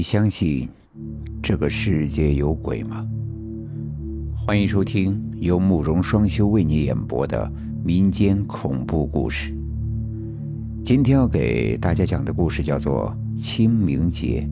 [0.00, 0.66] 你相信
[1.42, 3.06] 这个世界有鬼吗？
[4.34, 7.52] 欢迎收听由慕容双修为你演播的
[7.84, 9.54] 民间恐怖故事。
[10.82, 14.48] 今天要给大家讲的故事叫做清明节。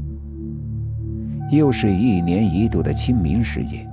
[1.50, 3.88] 又是一年一度的清明时节，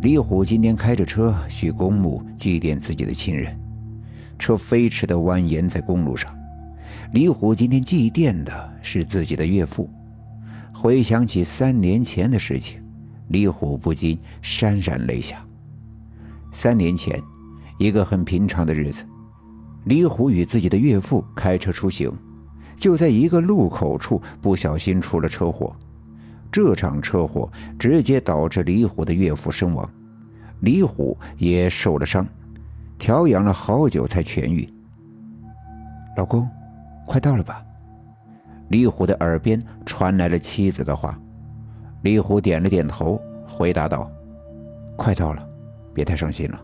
[0.00, 3.54] 李虎今天开着车去公墓祭奠自己的亲人，
[4.38, 6.34] 车飞驰的蜿蜒在公路上。
[7.12, 9.86] 李虎今天祭奠的是自己的岳父。
[10.72, 12.82] 回想起三年前的事情，
[13.28, 15.44] 李虎不禁潸然泪下。
[16.52, 17.20] 三年前，
[17.78, 19.04] 一个很平常的日子，
[19.84, 22.12] 李虎与自己的岳父开车出行，
[22.76, 25.74] 就在一个路口处不小心出了车祸。
[26.50, 29.88] 这场车祸直接导致李虎的岳父身亡，
[30.60, 32.26] 李虎也受了伤，
[32.98, 34.68] 调养了好久才痊愈。
[36.16, 36.48] 老公，
[37.06, 37.62] 快到了吧？
[38.68, 41.18] 李虎的耳边传来了妻子的话，
[42.02, 44.10] 李虎点了点头，回答道
[44.96, 45.48] ：“快到了，
[45.94, 46.60] 别太伤心了。”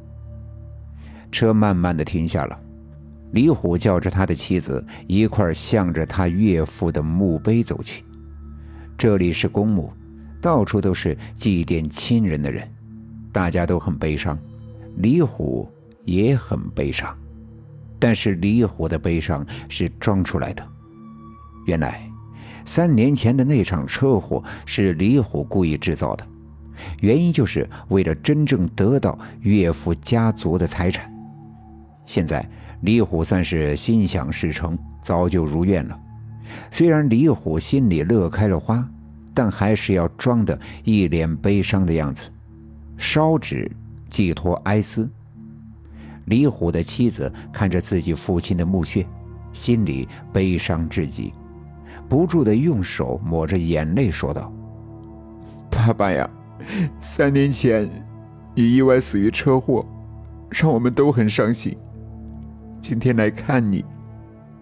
[1.32, 2.58] 车慢慢的停下了，
[3.32, 8.04] 李虎叫着他的妻子一块向着他岳父的墓碑走去。
[8.96, 9.92] 这里是公墓，
[10.40, 12.68] 到处都是祭奠亲人的人，
[13.32, 14.38] 大家都很悲伤，
[14.98, 15.68] 李虎
[16.04, 17.16] 也很悲伤，
[17.98, 20.64] 但是李虎的悲伤是装出来的。
[21.66, 22.08] 原来，
[22.64, 26.26] 三年前的那场车祸是李虎故意制造的，
[27.00, 31.12] 原因就是为了真正得到岳父家族的财产。
[32.06, 32.46] 现在
[32.82, 35.98] 李虎算是心想事成，早就如愿了。
[36.70, 38.86] 虽然李虎心里乐开了花，
[39.32, 42.24] 但还是要装的一脸悲伤的样子，
[42.98, 43.70] 烧纸
[44.10, 45.08] 寄托哀思。
[46.26, 49.06] 李虎的妻子看着自己父亲的墓穴，
[49.52, 51.32] 心里悲伤至极。
[52.08, 54.52] 不住的用手抹着眼泪说道
[55.70, 56.28] ：“爸爸呀，
[57.00, 57.88] 三年前
[58.54, 59.84] 你意外死于车祸，
[60.50, 61.76] 让我们都很伤心。
[62.80, 63.84] 今天来看你，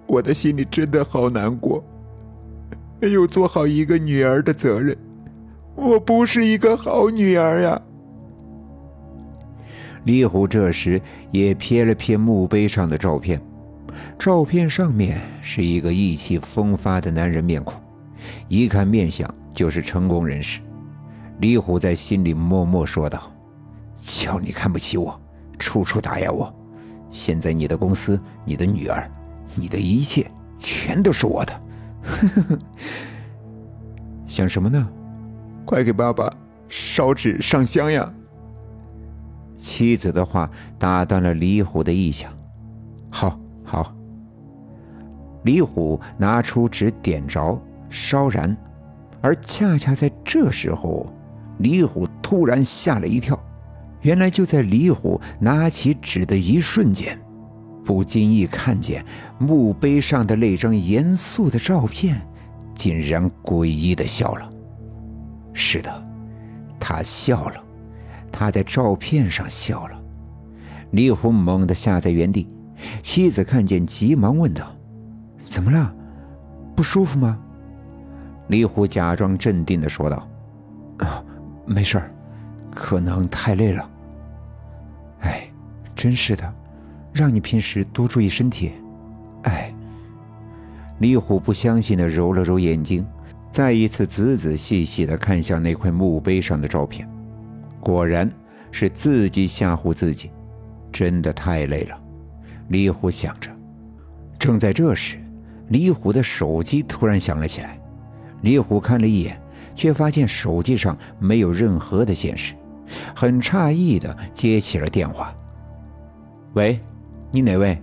[0.07, 1.85] 我的心里真的好难过，
[3.01, 4.97] 没有做好一个女儿的责任，
[5.75, 7.83] 我不是一个好女儿呀。”
[10.05, 11.01] 李虎这时
[11.31, 13.41] 也瞥了瞥墓碑上的照片。
[14.19, 17.81] 照片上面是一个意气风发的男人面孔，
[18.49, 20.61] 一看面相就是成功人士。
[21.41, 23.33] 李虎在心里默默说道
[23.99, 25.21] ：“瞧你看不起我，
[25.59, 26.55] 处处打压我，
[27.11, 29.11] 现在你的公司、你的女儿、
[29.57, 31.61] 你的一切，全都是我的。
[32.03, 32.59] 呵呵呵
[34.27, 34.89] 想什么呢？
[35.65, 36.33] 快给爸爸
[36.69, 38.13] 烧纸上香呀！”
[39.57, 42.33] 妻子的话打断了李虎的意想。
[43.11, 43.42] 好。
[43.73, 43.91] 好，
[45.45, 48.55] 李虎拿出纸点着烧燃，
[49.23, 51.07] 而恰恰在这时候，
[51.57, 53.43] 李虎突然吓了一跳。
[54.03, 57.19] 原来就在李虎拿起纸的一瞬间，
[57.83, 59.03] 不经意看见
[59.39, 62.21] 墓碑上的那张严肃的照片，
[62.75, 64.51] 竟然诡异的笑了。
[65.55, 66.07] 是的，
[66.79, 67.65] 他笑了，
[68.31, 69.99] 他在照片上笑了。
[70.91, 72.47] 李虎猛地吓在原地。
[73.03, 74.75] 妻子看见，急忙问道
[75.49, 75.95] ：“怎么了？
[76.75, 77.39] 不舒服吗？”
[78.49, 80.29] 李虎假装镇定的说道
[80.99, 81.25] ：“啊，
[81.65, 82.11] 没事儿，
[82.71, 83.91] 可能太累了。”
[85.21, 85.49] 哎，
[85.95, 86.55] 真是的，
[87.13, 88.73] 让你平时多注意身体。
[89.45, 89.73] 哎，
[90.99, 93.07] 李虎不相信的揉了揉眼睛，
[93.51, 97.09] 再一次仔仔细细的看向那块墓碑上的照片，
[97.81, 98.31] 果然
[98.71, 100.31] 是自己吓唬自己，
[100.91, 102.02] 真的太累了。
[102.69, 103.51] 李虎想着，
[104.39, 105.19] 正在这时，
[105.69, 107.79] 李虎的手机突然响了起来。
[108.41, 109.41] 李虎看了一眼，
[109.75, 112.55] 却发现手机上没有任何的显示，
[113.15, 115.35] 很诧异的接起了电话。
[116.55, 116.81] “喂，
[117.31, 117.77] 你哪位？”“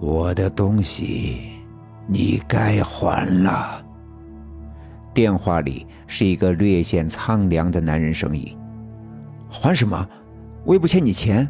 [0.00, 1.52] 我的东西，
[2.06, 3.84] 你该还了。”
[5.14, 8.56] 电话里是一个略显苍凉的男人声音。
[9.48, 10.06] “还什么？
[10.64, 11.48] 我又不欠你钱。”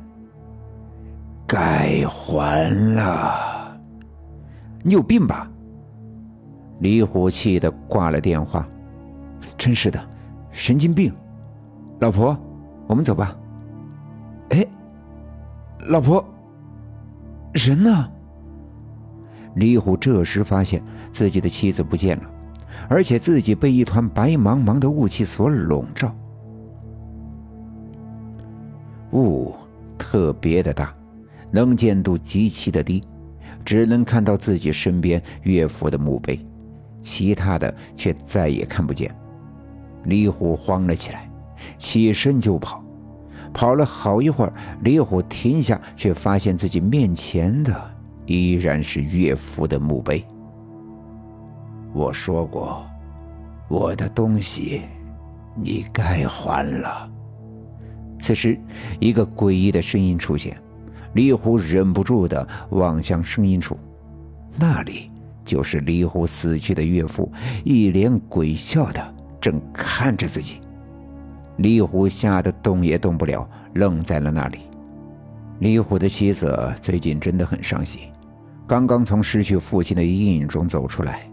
[1.46, 3.78] 该还了！
[4.82, 5.50] 你有病吧？
[6.80, 8.66] 李虎气的挂了电话。
[9.56, 10.00] 真是的，
[10.50, 11.12] 神经病！
[12.00, 12.36] 老婆，
[12.86, 13.36] 我们走吧。
[14.50, 14.66] 哎，
[15.88, 16.24] 老婆，
[17.52, 18.10] 人呢？
[19.54, 22.30] 李虎这时发现自己的妻子不见了，
[22.88, 26.14] 而且自己被一团白茫茫的雾气所笼罩，
[29.12, 29.54] 雾
[29.96, 30.92] 特别的大。
[31.56, 33.02] 能见度极其的低，
[33.64, 36.38] 只能看到自己身边岳父的墓碑，
[37.00, 39.10] 其他的却再也看不见。
[40.04, 41.30] 李虎慌了起来，
[41.78, 42.84] 起身就跑。
[43.54, 47.74] 跑了好一会儿，李虎停下，却发现自己面前的
[48.26, 50.22] 依然是岳父的墓碑。
[51.94, 52.84] 我说过，
[53.66, 54.82] 我的东西，
[55.54, 57.10] 你该还了。
[58.20, 58.60] 此时，
[59.00, 60.54] 一个诡异的声音出现，
[61.16, 63.78] 李虎忍不住的望向声音处，
[64.58, 65.10] 那里
[65.46, 67.32] 就是李虎死去的岳父，
[67.64, 70.56] 一脸鬼笑的正看着自己。
[71.56, 74.58] 李虎吓得动也动不了，愣在了那里。
[75.60, 78.02] 李虎的妻子最近真的很伤心，
[78.66, 81.26] 刚刚从失去父亲的阴影中走出来，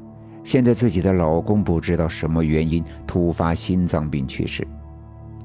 [0.45, 4.65] 现在自己的老公不知道什么原因突发心脏病去世，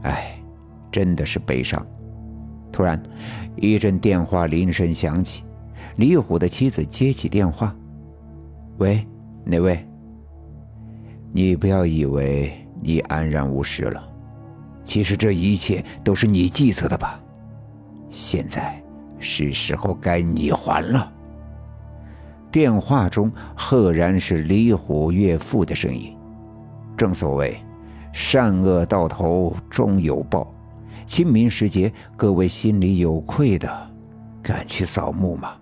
[0.03, 0.41] 哎，
[0.93, 1.85] 真的是悲伤。
[2.71, 3.03] 突然，
[3.57, 5.45] 一阵电话铃声响起，
[5.97, 7.75] 李虎的妻子接起电话
[8.79, 9.07] ：“喂，
[9.45, 9.85] 哪位？
[11.33, 14.05] 你不要以为你安然无事了。”
[14.85, 17.21] 其实这一切都是你计策的吧？
[18.09, 18.83] 现在
[19.19, 21.13] 是时候该你还了。
[22.51, 26.17] 电话中赫然是李虎岳父的声音。
[26.97, 27.59] 正所谓，
[28.15, 30.51] 善恶到头终有报。
[31.07, 33.91] 清明时节，各位心里有愧的，
[34.43, 35.57] 敢去扫墓吗？